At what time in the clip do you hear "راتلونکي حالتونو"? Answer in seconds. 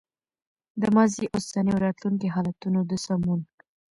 1.85-2.79